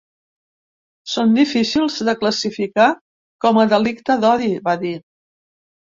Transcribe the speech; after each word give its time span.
Són 1.15 1.35
difícils 1.35 1.99
de 2.09 2.17
classificar 2.23 2.89
com 3.47 3.63
a 3.67 3.71
delicte 3.79 4.21
d’odi, 4.27 4.53
va 4.69 4.79
dir. 4.87 5.01